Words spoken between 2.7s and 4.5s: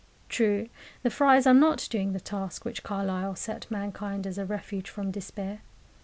Carlyle set mankind as a